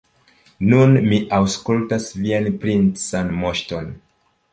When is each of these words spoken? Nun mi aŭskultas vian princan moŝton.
Nun 0.69 0.95
mi 1.09 1.19
aŭskultas 1.39 2.07
vian 2.21 2.47
princan 2.65 3.29
moŝton. 3.43 3.93